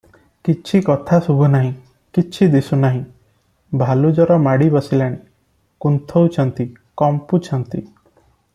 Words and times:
କିଛି 0.47 0.79
କଥା 0.85 1.17
ଶୁଭୁ 1.25 1.49
ନାହିଁ; 1.55 1.69
କିଛି 2.17 2.47
ଦିଶୁ 2.55 2.79
ନାହିଁ, 2.85 3.01
ଭାଲୁଜର 3.83 4.39
ମାଡ଼ି 4.47 4.71
ବସିଲାଣି, 4.77 5.21
କୁନ୍ଥୋଉଛନ୍ତି, 5.87 6.67
କମ୍ପୁଛନ୍ତି। 7.03 7.85